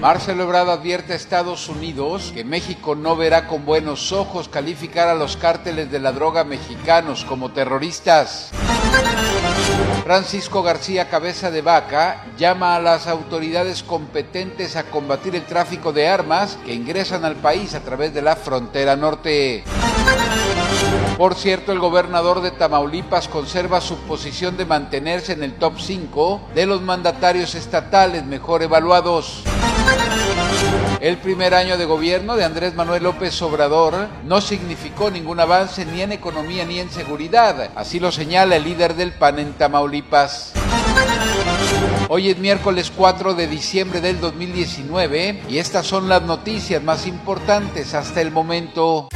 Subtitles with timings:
[0.00, 5.14] Marcelo Ebrard advierte a Estados Unidos que México no verá con buenos ojos calificar a
[5.14, 8.50] los cárteles de la droga mexicanos como terroristas.
[10.04, 16.06] Francisco García Cabeza de Vaca llama a las autoridades competentes a combatir el tráfico de
[16.06, 19.64] armas que ingresan al país a través de la frontera norte.
[21.16, 26.50] Por cierto, el gobernador de Tamaulipas conserva su posición de mantenerse en el top 5
[26.54, 29.42] de los mandatarios estatales mejor evaluados.
[31.00, 36.02] El primer año de gobierno de Andrés Manuel López Obrador no significó ningún avance ni
[36.02, 40.54] en economía ni en seguridad, así lo señala el líder del PAN en Tamaulipas.
[42.08, 47.94] Hoy es miércoles 4 de diciembre del 2019 y estas son las noticias más importantes
[47.94, 49.08] hasta el momento.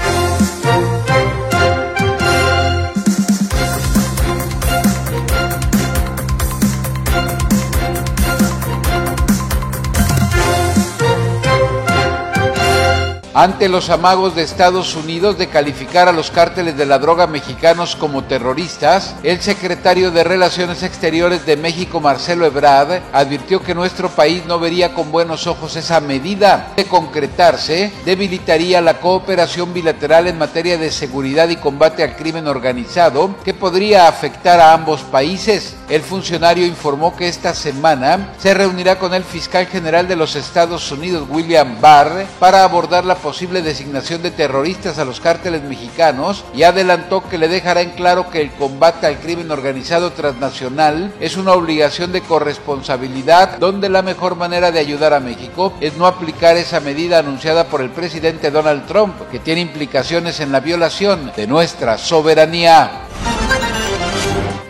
[13.34, 17.96] Ante los amagos de Estados Unidos de calificar a los cárteles de la droga mexicanos
[17.96, 24.44] como terroristas, el secretario de Relaciones Exteriores de México, Marcelo Ebrard, advirtió que nuestro país
[24.46, 26.72] no vería con buenos ojos esa medida.
[26.76, 33.34] De concretarse, debilitaría la cooperación bilateral en materia de seguridad y combate al crimen organizado,
[33.44, 35.74] que podría afectar a ambos países.
[35.88, 40.90] El funcionario informó que esta semana se reunirá con el fiscal general de los Estados
[40.90, 46.64] Unidos, William Barr, para abordar la posible designación de terroristas a los cárteles mexicanos y
[46.64, 51.52] adelantó que le dejará en claro que el combate al crimen organizado transnacional es una
[51.52, 56.80] obligación de corresponsabilidad donde la mejor manera de ayudar a México es no aplicar esa
[56.80, 61.98] medida anunciada por el presidente Donald Trump que tiene implicaciones en la violación de nuestra
[61.98, 62.90] soberanía.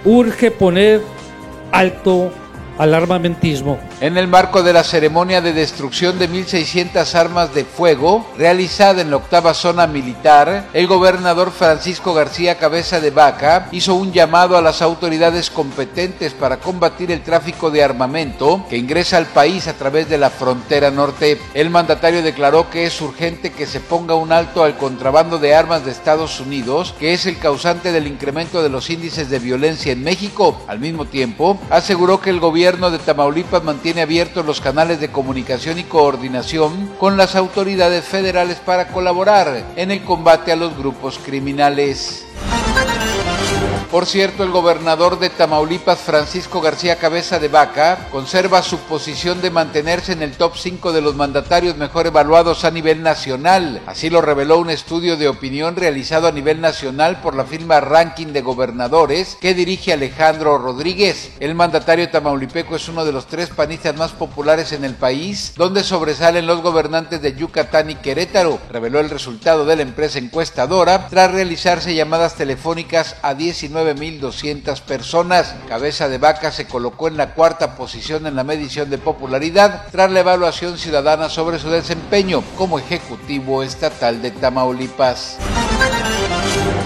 [0.05, 1.01] Urge poner
[1.71, 2.33] alto
[2.83, 3.79] al armamentismo.
[4.01, 9.11] En el marco de la ceremonia de destrucción de 1.600 armas de fuego realizada en
[9.11, 14.63] la octava zona militar, el gobernador Francisco García Cabeza de Vaca hizo un llamado a
[14.63, 20.09] las autoridades competentes para combatir el tráfico de armamento que ingresa al país a través
[20.09, 21.39] de la frontera norte.
[21.55, 25.85] El mandatario declaró que es urgente que se ponga un alto al contrabando de armas
[25.85, 30.03] de Estados Unidos, que es el causante del incremento de los índices de violencia en
[30.03, 30.61] México.
[30.67, 35.11] Al mismo tiempo, aseguró que el gobierno de Tamaulipas mantiene tiene abiertos los canales de
[35.11, 41.19] comunicación y coordinación con las autoridades federales para colaborar en el combate a los grupos
[41.19, 42.25] criminales.
[43.93, 49.51] Por cierto, el gobernador de Tamaulipas, Francisco García Cabeza de Vaca, conserva su posición de
[49.51, 53.83] mantenerse en el top 5 de los mandatarios mejor evaluados a nivel nacional.
[53.85, 58.29] Así lo reveló un estudio de opinión realizado a nivel nacional por la firma Ranking
[58.29, 61.33] de Gobernadores que dirige Alejandro Rodríguez.
[61.39, 65.85] El mandatario tamaulipeco es uno de los tres panistas más populares en el país, donde
[65.85, 71.31] sobresalen los gobernantes de Yucatán y Querétaro, reveló el resultado de la empresa encuestadora tras
[71.31, 75.55] realizarse llamadas telefónicas a 19 9.200 personas.
[75.69, 80.11] Cabeza de Vaca se colocó en la cuarta posición en la medición de popularidad tras
[80.11, 85.39] la evaluación ciudadana sobre su desempeño como Ejecutivo Estatal de Tamaulipas.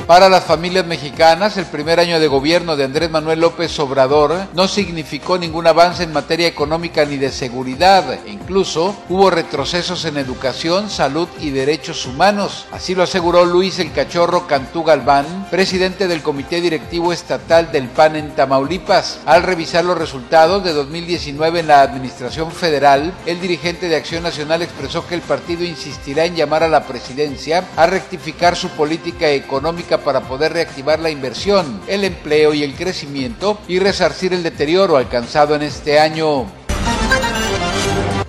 [0.07, 4.69] Para las familias mexicanas, el primer año de gobierno de Andrés Manuel López Obrador no
[4.69, 8.21] significó ningún avance en materia económica ni de seguridad.
[8.25, 12.67] incluso hubo retrocesos en educación, salud y derechos humanos.
[12.71, 18.15] Así lo aseguró Luis el Cachorro Cantú Galván, presidente del Comité Directivo Estatal del PAN
[18.15, 19.19] en Tamaulipas.
[19.27, 24.63] Al revisar los resultados de 2019 en la Administración Federal, el dirigente de Acción Nacional
[24.63, 29.96] expresó que el partido insistirá en llamar a la presidencia a rectificar su política económica
[29.99, 35.55] para poder reactivar la inversión, el empleo y el crecimiento y resarcir el deterioro alcanzado
[35.55, 36.47] en este año.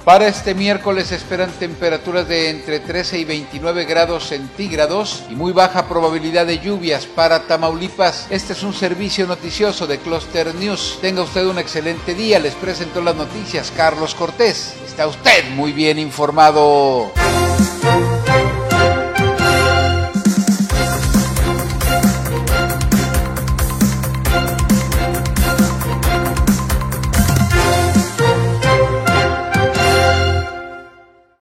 [0.08, 5.90] Para este miércoles esperan temperaturas de entre 13 y 29 grados centígrados y muy baja
[5.90, 8.26] probabilidad de lluvias para Tamaulipas.
[8.30, 11.00] Este es un servicio noticioso de Cluster News.
[11.02, 12.40] Tenga usted un excelente día.
[12.40, 14.76] Les presento las noticias Carlos Cortés.
[14.88, 17.12] Está usted muy bien informado.